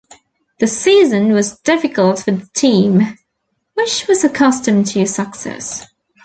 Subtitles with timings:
[0.57, 3.19] The season was difficult for the team,
[3.75, 5.85] which was accustomed to success.